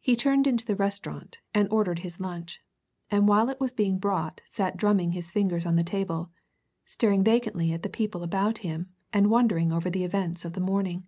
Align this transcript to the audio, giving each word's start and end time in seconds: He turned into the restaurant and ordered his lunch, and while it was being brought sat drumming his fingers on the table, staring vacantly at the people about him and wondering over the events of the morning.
He 0.00 0.16
turned 0.16 0.48
into 0.48 0.64
the 0.66 0.74
restaurant 0.74 1.38
and 1.54 1.68
ordered 1.70 2.00
his 2.00 2.18
lunch, 2.18 2.60
and 3.08 3.28
while 3.28 3.48
it 3.50 3.60
was 3.60 3.70
being 3.72 3.96
brought 4.00 4.40
sat 4.48 4.76
drumming 4.76 5.12
his 5.12 5.30
fingers 5.30 5.64
on 5.64 5.76
the 5.76 5.84
table, 5.84 6.32
staring 6.84 7.22
vacantly 7.22 7.72
at 7.72 7.84
the 7.84 7.88
people 7.88 8.24
about 8.24 8.58
him 8.66 8.88
and 9.12 9.30
wondering 9.30 9.72
over 9.72 9.90
the 9.90 10.02
events 10.02 10.44
of 10.44 10.54
the 10.54 10.60
morning. 10.60 11.06